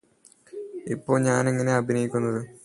ഇപ്പോൾ 0.87 1.19
ഞാനെങ്ങനെയാ 1.21 1.77
അഭിനയിക്കുന്നത് 1.77 2.41